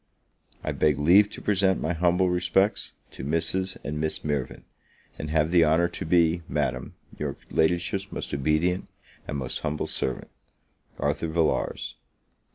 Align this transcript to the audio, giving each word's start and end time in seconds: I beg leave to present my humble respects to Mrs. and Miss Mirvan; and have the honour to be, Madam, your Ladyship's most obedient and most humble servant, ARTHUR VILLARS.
I 0.63 0.71
beg 0.71 0.97
leave 0.97 1.29
to 1.29 1.43
present 1.43 1.79
my 1.79 1.93
humble 1.93 2.27
respects 2.27 2.93
to 3.11 3.23
Mrs. 3.23 3.77
and 3.83 3.99
Miss 4.01 4.23
Mirvan; 4.23 4.63
and 5.19 5.29
have 5.29 5.51
the 5.51 5.63
honour 5.63 5.87
to 5.89 6.05
be, 6.05 6.41
Madam, 6.49 6.95
your 7.19 7.37
Ladyship's 7.51 8.11
most 8.11 8.33
obedient 8.33 8.87
and 9.27 9.37
most 9.37 9.59
humble 9.59 9.85
servant, 9.85 10.31
ARTHUR 10.97 11.27
VILLARS. 11.27 11.97